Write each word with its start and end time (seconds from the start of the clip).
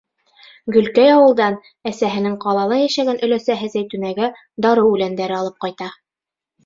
Гөлкәй 0.75 1.11
ауылдан 1.15 1.57
әсәһенең 1.91 2.39
ҡалала 2.45 2.79
йәшәгән 2.85 3.21
өләсәһе 3.29 3.69
Зәйтүнәгә 3.77 4.31
дарыу 4.67 4.93
үләндәре 4.97 5.39
алып 5.43 5.63
ҡайта. 5.67 5.93